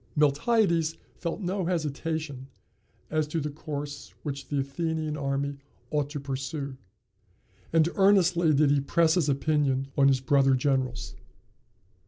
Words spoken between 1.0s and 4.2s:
felt no hesitation, as to the course